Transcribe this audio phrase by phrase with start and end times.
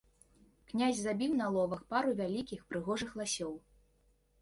[0.71, 3.57] Князь забіў на ловах пару вялікіх прыгожых ласёў.